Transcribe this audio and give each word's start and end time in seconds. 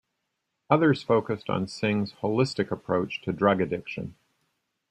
Others 0.71 1.03
focused 1.03 1.47
on 1.47 1.67
Singh's 1.67 2.13
holistic 2.23 2.71
approach 2.71 3.21
to 3.21 3.31
drug 3.31 3.61
addiction. 3.61 4.15